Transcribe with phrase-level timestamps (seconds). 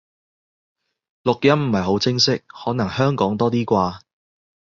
[1.21, 3.99] 錄音唔係好清晰，可能香港多啲啩